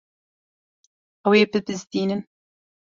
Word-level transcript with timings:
Ew 1.27 1.31
ê 1.39 1.41
bibizdînin. 1.51 2.21